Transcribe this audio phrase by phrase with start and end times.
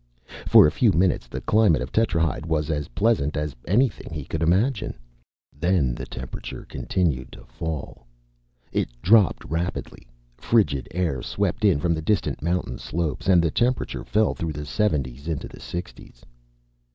[0.47, 4.41] For a few minutes, the climate of Tetrahyde was as pleasant as anything he could
[4.41, 4.97] imagine.
[5.55, 8.07] Then the temperature continued to fall.
[8.71, 10.07] It dropped rapidly.
[10.39, 14.65] Frigid air swept in from the distant mountain slopes, and the temperature fell through the
[14.65, 16.25] seventies into the sixties.